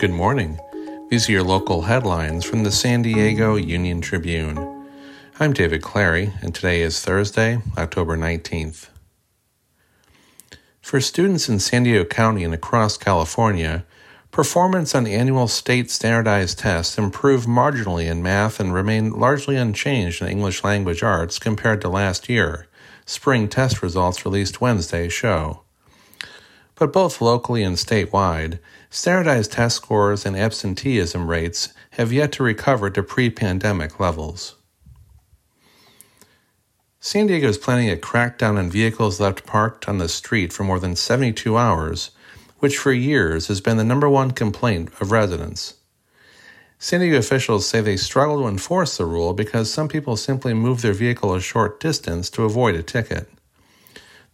[0.00, 0.58] Good morning.
[1.10, 4.88] These are your local headlines from the San Diego Union Tribune.
[5.38, 8.88] I'm David Clary, and today is Thursday, October 19th.
[10.80, 13.84] For students in San Diego County and across California,
[14.30, 20.28] performance on annual state standardized tests improved marginally in math and remained largely unchanged in
[20.28, 22.68] English language arts compared to last year.
[23.04, 25.60] Spring test results released Wednesday show.
[26.80, 28.58] But both locally and statewide,
[28.88, 34.56] standardized test scores and absenteeism rates have yet to recover to pre pandemic levels.
[36.98, 40.80] San Diego is planning a crackdown on vehicles left parked on the street for more
[40.80, 42.12] than 72 hours,
[42.60, 45.74] which for years has been the number one complaint of residents.
[46.78, 50.80] San Diego officials say they struggle to enforce the rule because some people simply move
[50.80, 53.28] their vehicle a short distance to avoid a ticket.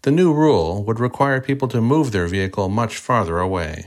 [0.06, 3.86] The new rule would require people to move their vehicle much farther away.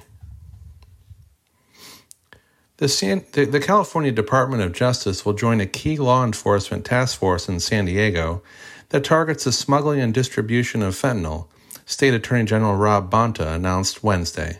[2.75, 7.17] The, San, the, the, California Department of Justice will join a key law enforcement task
[7.17, 8.43] force in San Diego
[8.89, 11.47] that targets the smuggling and distribution of fentanyl,
[11.85, 14.59] State Attorney General Rob Bonta announced Wednesday.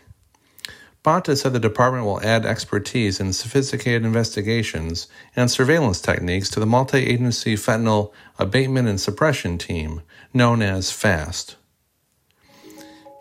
[1.03, 6.65] Bonta said the department will add expertise in sophisticated investigations and surveillance techniques to the
[6.65, 10.01] multi agency fentanyl abatement and suppression team,
[10.33, 11.55] known as FAST.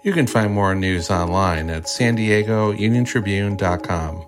[0.02, 4.24] You can find more news online at san diego uniontribune.com.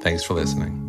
[0.00, 0.85] Thanks for listening.